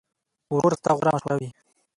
ورور 0.55 0.73
ستا 0.79 0.91
غوره 0.97 1.11
مشوره 1.15 1.35
وي. 1.39 1.49